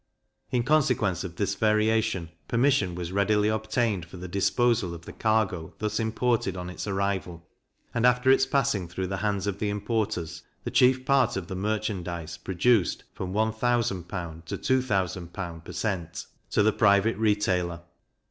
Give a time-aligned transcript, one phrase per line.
[0.49, 5.75] In consequence of this variation, permission was readily obtained for the disposal of the cargo
[5.77, 7.47] thus imported on its arrival,
[7.93, 11.55] and after its passing through the hands of the importers, the chief part of the
[11.55, 14.43] merchandize produced from 1000L.
[14.45, 15.63] to 2000L.
[15.63, 16.25] per cent.
[16.49, 17.81] to the private retailer.